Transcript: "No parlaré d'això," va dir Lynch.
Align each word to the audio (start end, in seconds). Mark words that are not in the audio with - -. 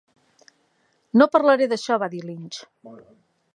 "No 1.21 1.27
parlaré 1.35 1.69
d'això," 1.75 1.99
va 2.05 2.11
dir 2.17 2.25
Lynch. 2.31 2.61